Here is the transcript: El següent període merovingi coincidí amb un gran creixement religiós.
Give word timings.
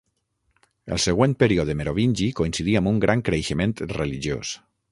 El 0.95 1.01
següent 1.03 1.35
període 1.43 1.75
merovingi 1.81 2.29
coincidí 2.41 2.75
amb 2.81 2.93
un 2.93 2.99
gran 3.07 3.21
creixement 3.29 3.77
religiós. 3.95 4.59